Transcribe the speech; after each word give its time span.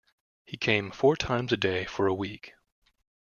He 0.45 0.57
came 0.57 0.89
four 0.89 1.15
times 1.15 1.51
a 1.51 1.57
day 1.57 1.85
for 1.85 2.07
a 2.07 2.13
week. 2.15 2.53